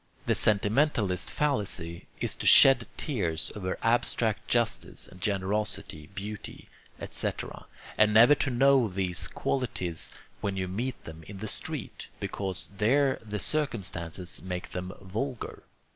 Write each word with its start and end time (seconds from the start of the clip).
The 0.25 0.33
'sentimentalist 0.33 1.29
fallacy' 1.29 2.07
is 2.19 2.33
to 2.33 2.47
shed 2.47 2.87
tears 2.97 3.51
over 3.55 3.77
abstract 3.83 4.47
justice 4.47 5.07
and 5.07 5.21
generosity, 5.21 6.09
beauty, 6.15 6.69
etc., 6.99 7.67
and 7.99 8.11
never 8.11 8.33
to 8.33 8.49
know 8.49 8.87
these 8.87 9.27
qualities 9.27 10.09
when 10.39 10.57
you 10.57 10.67
meet 10.67 11.03
them 11.03 11.21
in 11.27 11.37
the 11.37 11.47
street, 11.47 12.07
because 12.19 12.67
there 12.75 13.19
the 13.23 13.37
circumstances 13.37 14.41
make 14.41 14.71
them 14.71 14.91
vulgar. 15.01 15.61